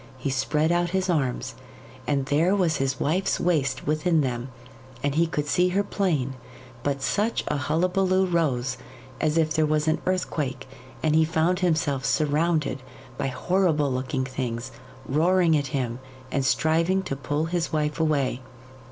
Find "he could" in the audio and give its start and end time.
5.13-5.45